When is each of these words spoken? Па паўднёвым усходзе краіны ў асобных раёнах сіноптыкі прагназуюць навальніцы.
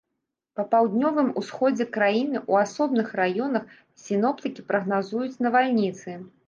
Па 0.59 0.63
паўднёвым 0.71 1.29
усходзе 1.41 1.87
краіны 1.99 2.37
ў 2.49 2.53
асобных 2.65 3.07
раёнах 3.23 3.71
сіноптыкі 4.07 4.69
прагназуюць 4.73 5.35
навальніцы. 5.47 6.23